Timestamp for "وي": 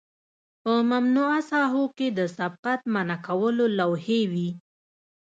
4.31-4.49